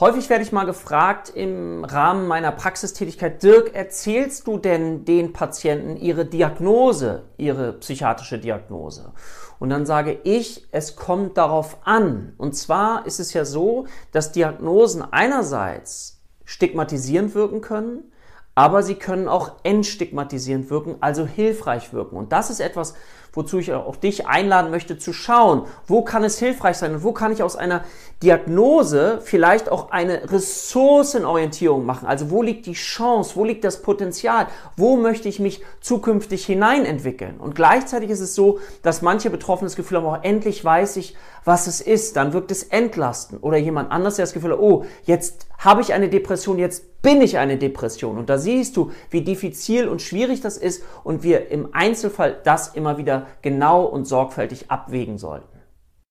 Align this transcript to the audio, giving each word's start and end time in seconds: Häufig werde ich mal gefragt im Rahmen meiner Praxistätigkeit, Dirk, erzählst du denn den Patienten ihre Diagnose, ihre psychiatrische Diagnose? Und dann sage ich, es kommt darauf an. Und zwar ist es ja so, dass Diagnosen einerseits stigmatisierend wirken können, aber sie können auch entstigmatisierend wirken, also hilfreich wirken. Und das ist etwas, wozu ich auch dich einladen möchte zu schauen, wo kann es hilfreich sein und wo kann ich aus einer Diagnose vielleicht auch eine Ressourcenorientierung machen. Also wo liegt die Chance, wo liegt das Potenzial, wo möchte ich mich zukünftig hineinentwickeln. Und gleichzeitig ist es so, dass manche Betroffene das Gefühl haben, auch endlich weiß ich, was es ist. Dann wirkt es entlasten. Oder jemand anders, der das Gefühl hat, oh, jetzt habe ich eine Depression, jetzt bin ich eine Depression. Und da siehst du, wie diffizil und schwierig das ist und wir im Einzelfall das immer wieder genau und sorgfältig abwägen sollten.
Häufig 0.00 0.28
werde 0.28 0.42
ich 0.42 0.50
mal 0.50 0.64
gefragt 0.64 1.30
im 1.32 1.84
Rahmen 1.84 2.26
meiner 2.26 2.50
Praxistätigkeit, 2.50 3.40
Dirk, 3.44 3.76
erzählst 3.76 4.48
du 4.48 4.58
denn 4.58 5.04
den 5.04 5.32
Patienten 5.32 5.96
ihre 5.96 6.24
Diagnose, 6.24 7.26
ihre 7.36 7.74
psychiatrische 7.74 8.40
Diagnose? 8.40 9.12
Und 9.60 9.70
dann 9.70 9.86
sage 9.86 10.18
ich, 10.24 10.66
es 10.72 10.96
kommt 10.96 11.38
darauf 11.38 11.78
an. 11.84 12.34
Und 12.38 12.56
zwar 12.56 13.06
ist 13.06 13.20
es 13.20 13.34
ja 13.34 13.44
so, 13.44 13.86
dass 14.10 14.32
Diagnosen 14.32 15.04
einerseits 15.08 16.20
stigmatisierend 16.44 17.36
wirken 17.36 17.60
können, 17.60 18.10
aber 18.54 18.82
sie 18.82 18.94
können 18.94 19.28
auch 19.28 19.52
entstigmatisierend 19.64 20.70
wirken, 20.70 20.96
also 21.00 21.26
hilfreich 21.26 21.92
wirken. 21.92 22.16
Und 22.16 22.32
das 22.32 22.50
ist 22.50 22.60
etwas, 22.60 22.94
wozu 23.32 23.58
ich 23.58 23.72
auch 23.72 23.96
dich 23.96 24.26
einladen 24.26 24.70
möchte 24.70 24.96
zu 24.96 25.12
schauen, 25.12 25.62
wo 25.86 26.02
kann 26.02 26.22
es 26.22 26.38
hilfreich 26.38 26.76
sein 26.76 26.94
und 26.94 27.02
wo 27.02 27.12
kann 27.12 27.32
ich 27.32 27.42
aus 27.42 27.56
einer 27.56 27.84
Diagnose 28.22 29.20
vielleicht 29.22 29.68
auch 29.68 29.90
eine 29.90 30.30
Ressourcenorientierung 30.30 31.84
machen. 31.84 32.06
Also 32.06 32.30
wo 32.30 32.42
liegt 32.42 32.66
die 32.66 32.74
Chance, 32.74 33.32
wo 33.34 33.44
liegt 33.44 33.64
das 33.64 33.82
Potenzial, 33.82 34.46
wo 34.76 34.96
möchte 34.96 35.28
ich 35.28 35.40
mich 35.40 35.62
zukünftig 35.80 36.46
hineinentwickeln. 36.46 37.38
Und 37.38 37.56
gleichzeitig 37.56 38.10
ist 38.10 38.20
es 38.20 38.36
so, 38.36 38.60
dass 38.82 39.02
manche 39.02 39.30
Betroffene 39.30 39.66
das 39.66 39.76
Gefühl 39.76 39.98
haben, 39.98 40.06
auch 40.06 40.22
endlich 40.22 40.64
weiß 40.64 40.96
ich, 40.96 41.16
was 41.44 41.66
es 41.66 41.80
ist. 41.80 42.16
Dann 42.16 42.32
wirkt 42.32 42.52
es 42.52 42.62
entlasten. 42.62 43.38
Oder 43.38 43.56
jemand 43.56 43.90
anders, 43.90 44.16
der 44.16 44.22
das 44.24 44.32
Gefühl 44.32 44.52
hat, 44.52 44.60
oh, 44.60 44.84
jetzt 45.02 45.48
habe 45.58 45.82
ich 45.82 45.92
eine 45.92 46.08
Depression, 46.08 46.58
jetzt 46.58 46.84
bin 47.04 47.20
ich 47.20 47.38
eine 47.38 47.58
Depression. 47.58 48.18
Und 48.18 48.28
da 48.28 48.38
siehst 48.38 48.76
du, 48.76 48.90
wie 49.10 49.20
diffizil 49.20 49.86
und 49.86 50.02
schwierig 50.02 50.40
das 50.40 50.56
ist 50.56 50.82
und 51.04 51.22
wir 51.22 51.50
im 51.50 51.68
Einzelfall 51.72 52.40
das 52.42 52.74
immer 52.74 52.98
wieder 52.98 53.26
genau 53.42 53.84
und 53.84 54.06
sorgfältig 54.06 54.70
abwägen 54.70 55.18
sollten. 55.18 55.53